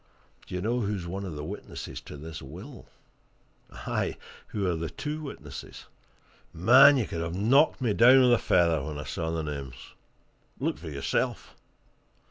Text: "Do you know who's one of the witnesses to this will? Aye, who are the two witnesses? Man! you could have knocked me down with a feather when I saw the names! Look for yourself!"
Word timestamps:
"Do 0.47 0.55
you 0.55 0.61
know 0.63 0.79
who's 0.79 1.05
one 1.05 1.25
of 1.25 1.35
the 1.35 1.43
witnesses 1.43 2.01
to 2.01 2.17
this 2.17 2.41
will? 2.41 2.87
Aye, 3.69 4.17
who 4.47 4.65
are 4.65 4.75
the 4.75 4.89
two 4.89 5.21
witnesses? 5.21 5.85
Man! 6.51 6.97
you 6.97 7.05
could 7.05 7.21
have 7.21 7.35
knocked 7.35 7.81
me 7.81 7.93
down 7.93 8.21
with 8.23 8.33
a 8.33 8.39
feather 8.39 8.83
when 8.83 8.97
I 8.97 9.03
saw 9.03 9.29
the 9.29 9.43
names! 9.43 9.75
Look 10.59 10.79
for 10.79 10.89
yourself!" 10.89 11.55